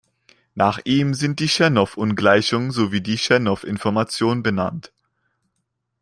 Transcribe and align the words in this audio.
Nach 0.55 0.79
ihm 0.83 1.13
sind 1.13 1.39
die 1.39 1.47
Chernoff-Ungleichung 1.47 2.71
sowie 2.71 3.01
die 3.01 3.17
Chernoff-Information 3.19 4.41
benannt. 4.41 4.91